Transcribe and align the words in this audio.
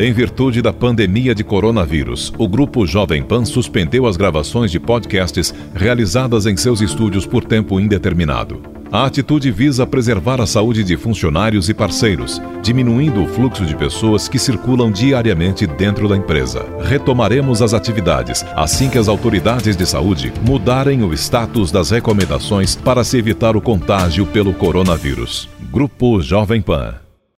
Em 0.00 0.12
virtude 0.12 0.62
da 0.62 0.72
pandemia 0.72 1.34
de 1.34 1.42
coronavírus, 1.42 2.32
o 2.38 2.46
Grupo 2.46 2.86
Jovem 2.86 3.20
Pan 3.20 3.44
suspendeu 3.44 4.06
as 4.06 4.16
gravações 4.16 4.70
de 4.70 4.78
podcasts 4.78 5.52
realizadas 5.74 6.46
em 6.46 6.56
seus 6.56 6.80
estúdios 6.80 7.26
por 7.26 7.44
tempo 7.44 7.80
indeterminado. 7.80 8.62
A 8.92 9.06
atitude 9.06 9.50
visa 9.50 9.84
preservar 9.84 10.40
a 10.40 10.46
saúde 10.46 10.84
de 10.84 10.96
funcionários 10.96 11.68
e 11.68 11.74
parceiros, 11.74 12.40
diminuindo 12.62 13.24
o 13.24 13.26
fluxo 13.26 13.66
de 13.66 13.74
pessoas 13.74 14.28
que 14.28 14.38
circulam 14.38 14.92
diariamente 14.92 15.66
dentro 15.66 16.08
da 16.08 16.16
empresa. 16.16 16.64
Retomaremos 16.84 17.60
as 17.60 17.74
atividades 17.74 18.46
assim 18.54 18.88
que 18.88 18.98
as 18.98 19.08
autoridades 19.08 19.76
de 19.76 19.84
saúde 19.84 20.32
mudarem 20.46 21.02
o 21.02 21.12
status 21.12 21.72
das 21.72 21.90
recomendações 21.90 22.76
para 22.76 23.02
se 23.02 23.18
evitar 23.18 23.56
o 23.56 23.60
contágio 23.60 24.24
pelo 24.26 24.54
coronavírus. 24.54 25.48
Grupo 25.72 26.22
Jovem 26.22 26.62
Pan. 26.62 27.07